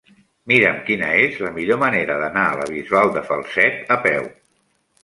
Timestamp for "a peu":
3.99-4.29